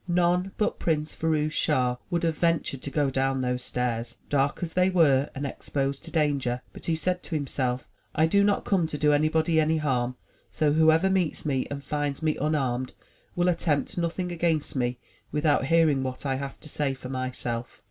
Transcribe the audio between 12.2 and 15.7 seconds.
me unarmed will attempt nothing against me without